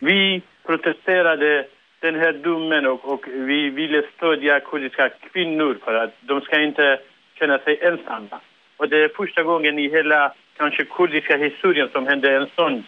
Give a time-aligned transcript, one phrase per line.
[0.00, 1.66] Vi protesterade
[2.00, 7.00] den här domen och, och vi ville stödja kurdiska kvinnor för att de ska inte
[7.38, 8.40] känna sig ensamma.
[8.76, 12.84] Och det är första gången i hela kanske kurdiska historien som hände en sån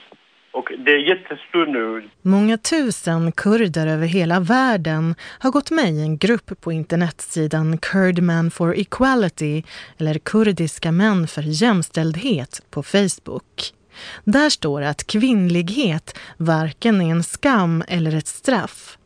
[0.56, 2.08] och det är jättestort nu.
[2.22, 8.50] Många tusen kurder över hela världen har gått med i en grupp på internetsidan Kurdman
[8.50, 9.62] for Equality
[9.98, 13.75] eller Kurdiska män för jämställdhet på Facebook.
[14.24, 18.98] Där står att kvinnlighet varken är en skam eller ett straff.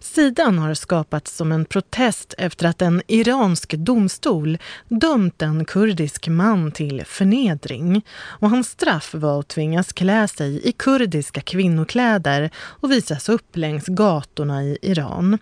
[0.00, 6.72] Sidan har skapats som en protest efter att en iransk domstol dömt en kurdisk man
[6.72, 8.04] till förnedring.
[8.18, 13.86] Och hans straff var att tvingas klä sig i kurdiska kvinnokläder och visas upp längs
[13.86, 15.38] gatorna i Iran.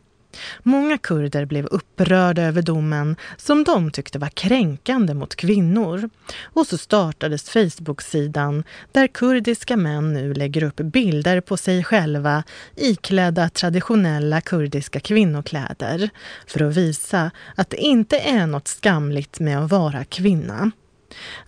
[0.62, 6.10] Många kurder blev upprörda över domen som de tyckte var kränkande mot kvinnor.
[6.42, 12.42] Och så startades Facebook-sidan där kurdiska män nu lägger upp bilder på sig själva
[12.76, 16.10] iklädda traditionella kurdiska kvinnokläder
[16.46, 20.70] för att visa att det inte är något skamligt med att vara kvinna.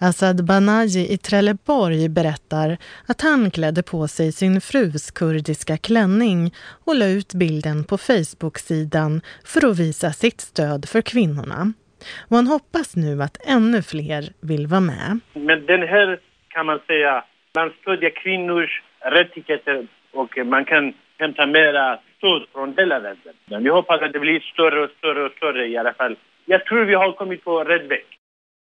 [0.01, 2.77] Asad Banaji i Trelleborg berättar
[3.09, 9.21] att han klädde på sig sin frus kurdiska klänning och la ut bilden på Facebook-sidan
[9.45, 11.73] för att visa sitt stöd för kvinnorna.
[12.29, 15.19] Och han hoppas nu att ännu fler vill vara med.
[15.35, 21.99] Men den här kan man säga, man stödjer kvinnors rättigheter och man kan hämta mera
[22.17, 23.35] stöd från hela världen.
[23.65, 26.17] Vi hoppas att det blir större och större och större i alla fall.
[26.45, 28.07] Jag tror vi har kommit på rätt väg.